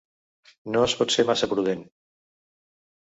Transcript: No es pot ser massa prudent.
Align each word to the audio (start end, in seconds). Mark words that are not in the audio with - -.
No 0.75 0.81
es 0.85 0.95
pot 1.01 1.15
ser 1.17 1.25
massa 1.31 1.51
prudent. 1.53 1.85